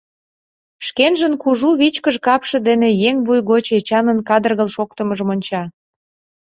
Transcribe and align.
Шкенжын 0.85 1.33
кужу 1.41 1.69
вичкыж 1.79 2.15
капше 2.25 2.57
дене 2.67 2.89
еҥ 3.07 3.15
вуй 3.25 3.39
гоч 3.51 3.65
Эчанын 3.77 4.19
кадыргыл 4.29 4.69
шоктымыжым 4.75 5.29
онча. 5.33 5.63